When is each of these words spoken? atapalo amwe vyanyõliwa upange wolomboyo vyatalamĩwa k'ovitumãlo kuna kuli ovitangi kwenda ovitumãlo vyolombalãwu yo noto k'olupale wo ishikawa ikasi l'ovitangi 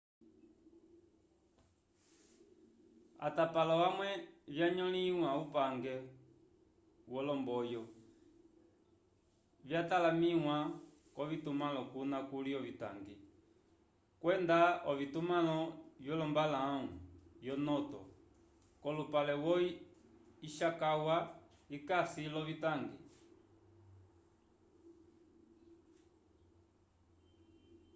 atapalo 3.27 3.75
amwe 3.89 4.09
vyanyõliwa 4.53 5.29
upange 5.43 5.95
wolomboyo 7.13 7.81
vyatalamĩwa 9.67 10.55
k'ovitumãlo 11.15 11.81
kuna 11.91 12.17
kuli 12.29 12.51
ovitangi 12.59 13.15
kwenda 14.21 14.59
ovitumãlo 14.91 15.57
vyolombalãwu 16.03 16.89
yo 17.47 17.55
noto 17.67 18.01
k'olupale 18.81 19.33
wo 19.43 19.53
ishikawa 20.47 21.17
ikasi 21.75 22.23
l'ovitangi 22.33 22.97